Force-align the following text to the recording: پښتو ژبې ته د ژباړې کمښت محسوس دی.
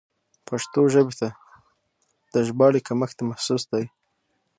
پښتو 0.47 0.81
ژبې 0.93 1.13
ته 1.19 1.27
د 2.33 2.35
ژباړې 2.47 2.81
کمښت 2.87 3.17
محسوس 3.29 3.63
دی. 3.71 3.85